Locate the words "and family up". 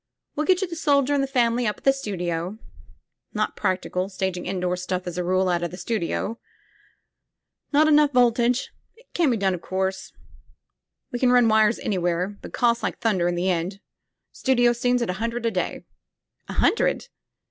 1.15-1.77